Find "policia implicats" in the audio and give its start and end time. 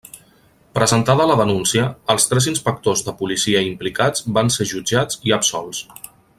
3.21-4.27